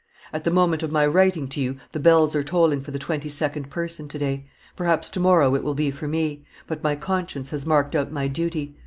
"At 0.33 0.45
the 0.45 0.49
moment 0.49 0.81
of 0.81 0.91
my 0.91 1.05
writing 1.05 1.47
to 1.49 1.61
you 1.61 1.77
the 1.91 1.99
bells 1.99 2.33
are 2.33 2.43
tolling 2.43 2.81
for 2.81 2.89
the 2.89 2.97
twenty 2.97 3.29
second 3.29 3.69
person 3.69 4.07
to 4.07 4.17
day; 4.17 4.47
perhaps 4.75 5.11
to 5.11 5.19
morrow 5.19 5.53
it 5.53 5.61
will 5.63 5.75
be 5.75 5.91
for 5.91 6.07
me; 6.07 6.43
but 6.65 6.81
my 6.81 6.95
conscience 6.95 7.51
has 7.51 7.67
marked 7.67 7.93
out 7.95 8.11
my 8.11 8.27
duty. 8.27 8.75